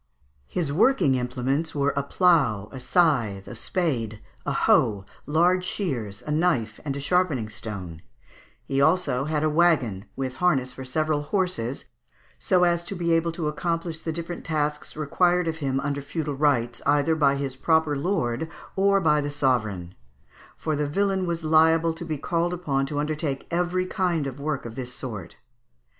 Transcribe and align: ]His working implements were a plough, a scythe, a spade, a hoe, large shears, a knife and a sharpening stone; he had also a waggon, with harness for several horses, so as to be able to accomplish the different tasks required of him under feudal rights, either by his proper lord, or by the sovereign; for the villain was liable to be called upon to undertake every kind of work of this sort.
]His 0.47 0.73
working 0.73 1.13
implements 1.13 1.75
were 1.75 1.93
a 1.95 2.01
plough, 2.01 2.69
a 2.71 2.79
scythe, 2.79 3.47
a 3.47 3.53
spade, 3.55 4.19
a 4.47 4.51
hoe, 4.51 5.05
large 5.27 5.63
shears, 5.63 6.23
a 6.25 6.31
knife 6.31 6.79
and 6.83 6.97
a 6.97 6.99
sharpening 6.99 7.49
stone; 7.49 8.01
he 8.65 8.79
had 8.79 8.83
also 8.83 9.27
a 9.27 9.47
waggon, 9.47 10.05
with 10.15 10.37
harness 10.41 10.73
for 10.73 10.83
several 10.83 11.21
horses, 11.21 11.85
so 12.39 12.63
as 12.63 12.83
to 12.85 12.95
be 12.95 13.13
able 13.13 13.31
to 13.33 13.47
accomplish 13.47 14.01
the 14.01 14.11
different 14.11 14.43
tasks 14.43 14.97
required 14.97 15.47
of 15.47 15.57
him 15.57 15.79
under 15.81 16.01
feudal 16.01 16.33
rights, 16.33 16.81
either 16.87 17.13
by 17.13 17.35
his 17.35 17.55
proper 17.55 17.95
lord, 17.95 18.49
or 18.75 18.99
by 18.99 19.21
the 19.21 19.29
sovereign; 19.29 19.93
for 20.57 20.75
the 20.75 20.89
villain 20.89 21.27
was 21.27 21.43
liable 21.43 21.93
to 21.93 22.03
be 22.05 22.17
called 22.17 22.55
upon 22.55 22.87
to 22.87 22.97
undertake 22.97 23.45
every 23.51 23.85
kind 23.85 24.25
of 24.25 24.39
work 24.39 24.65
of 24.65 24.73
this 24.73 24.91
sort. 24.91 25.35